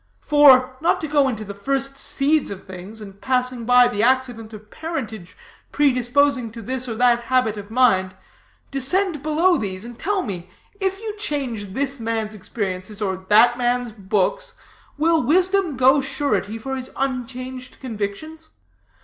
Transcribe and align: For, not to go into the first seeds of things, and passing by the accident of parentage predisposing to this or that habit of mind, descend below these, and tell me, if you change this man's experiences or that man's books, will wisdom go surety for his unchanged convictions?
For, 0.19 0.77
not 0.81 0.99
to 1.01 1.07
go 1.07 1.27
into 1.27 1.45
the 1.45 1.53
first 1.53 1.95
seeds 1.95 2.49
of 2.49 2.65
things, 2.65 3.01
and 3.01 3.21
passing 3.21 3.65
by 3.65 3.87
the 3.87 4.01
accident 4.01 4.51
of 4.51 4.71
parentage 4.71 5.37
predisposing 5.71 6.51
to 6.53 6.63
this 6.63 6.87
or 6.89 6.95
that 6.95 7.25
habit 7.25 7.55
of 7.55 7.69
mind, 7.69 8.15
descend 8.71 9.21
below 9.21 9.57
these, 9.59 9.85
and 9.85 9.99
tell 9.99 10.23
me, 10.23 10.49
if 10.79 10.99
you 10.99 11.15
change 11.19 11.73
this 11.75 11.99
man's 11.99 12.33
experiences 12.33 12.99
or 12.99 13.27
that 13.29 13.59
man's 13.59 13.91
books, 13.91 14.55
will 14.97 15.21
wisdom 15.21 15.77
go 15.77 16.01
surety 16.01 16.57
for 16.57 16.75
his 16.75 16.89
unchanged 16.97 17.77
convictions? 17.79 18.49